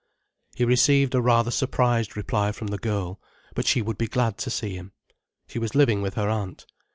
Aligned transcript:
He 0.55 0.65
received 0.65 1.13
a 1.13 1.21
rather 1.21 1.51
surprised 1.51 2.17
reply 2.17 2.53
from 2.53 2.69
the 2.69 2.79
girl, 2.79 3.21
but 3.53 3.67
she 3.67 3.83
would 3.83 3.99
be 3.99 4.07
glad 4.07 4.35
to 4.39 4.49
see 4.49 4.73
him. 4.75 4.93
She 5.47 5.59
was 5.59 5.75
living 5.75 6.01
with 6.01 6.15
her 6.15 6.27
aunt. 6.27 6.65